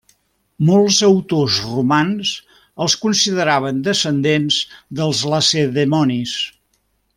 [0.69, 2.31] Molts autors romans
[2.85, 4.59] els consideraven descendents
[5.03, 6.37] dels lacedemonis.